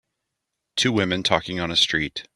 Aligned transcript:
Two 0.75 0.91
women 0.91 1.21
talking 1.21 1.59
on 1.59 1.69
a 1.69 1.75
street. 1.75 2.25